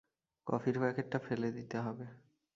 কফির 0.47 0.75
প্যাকেটটা 0.79 1.19
ফেলে 1.19 1.49
দিতে 1.51 1.77
হবে। 1.79 2.05